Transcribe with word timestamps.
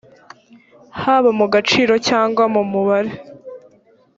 haba 1.01 1.29
mu 1.39 1.45
gaciro 1.53 1.93
cyangwa 2.07 2.43
mu 2.53 2.61
mubare 2.71 3.11